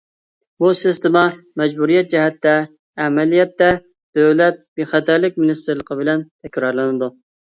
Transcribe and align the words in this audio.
بۇ 0.61 0.69
سىستېما 0.77 1.21
مەجبۇرىيەت 1.61 2.07
جەھەتتە، 2.13 2.53
ئەمەلىيەتتە 3.03 3.69
دۆلەت 4.19 4.59
بىخەتەرلىك 4.81 5.37
مىنىستىرلىقى 5.43 5.99
بىلەن 6.03 6.25
تەكرارلىنىدۇ. 6.47 7.11